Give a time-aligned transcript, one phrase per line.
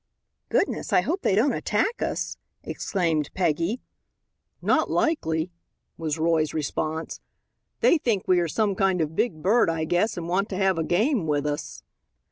[0.49, 3.81] "Goodness, I hope they don't attack us," exclaimed Peggy.
[4.59, 5.51] "Not likely,"
[5.95, 7.21] was Roy's response.
[7.81, 10.79] "They think we are some kind of big bird, I guess, and want to have
[10.79, 11.83] a game with us."